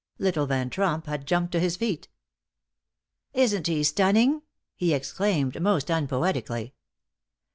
[0.17, 2.07] Little Van Tromp had jumped to his feet.
[3.33, 4.41] "Isn't he stunning?"
[4.75, 6.73] he exclaimed most unpoetically.